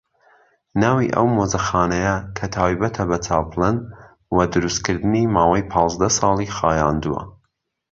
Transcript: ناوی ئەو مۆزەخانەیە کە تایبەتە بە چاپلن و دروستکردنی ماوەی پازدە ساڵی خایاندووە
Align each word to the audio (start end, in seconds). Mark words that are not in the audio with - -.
ناوی 0.81 1.13
ئەو 1.15 1.27
مۆزەخانەیە 1.35 2.15
کە 2.37 2.45
تایبەتە 2.55 3.03
بە 3.09 3.17
چاپلن 3.25 3.77
و 4.35 4.37
دروستکردنی 4.53 5.31
ماوەی 5.35 5.67
پازدە 5.71 6.09
ساڵی 6.19 6.49
خایاندووە 6.57 7.23